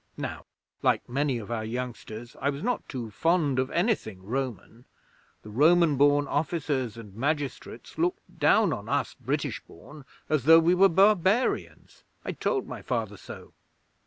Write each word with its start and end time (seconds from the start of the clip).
Now, 0.17 0.47
like 0.81 1.07
many 1.07 1.37
of 1.37 1.51
our 1.51 1.63
youngsters, 1.63 2.35
I 2.41 2.49
was 2.49 2.63
not 2.63 2.89
too 2.89 3.11
fond 3.11 3.59
of 3.59 3.69
anything 3.69 4.23
Roman. 4.23 4.85
The 5.43 5.51
Roman 5.51 5.95
born 5.95 6.25
officers 6.27 6.97
and 6.97 7.13
magistrates 7.13 7.99
looked 7.99 8.39
down 8.39 8.73
on 8.73 8.89
us 8.89 9.13
British 9.13 9.59
born 9.63 10.05
as 10.27 10.45
though 10.45 10.57
we 10.57 10.73
were 10.73 10.89
barbarians. 10.89 12.03
I 12.25 12.31
told 12.31 12.65
my 12.67 12.81
Father 12.81 13.15
so. 13.15 13.53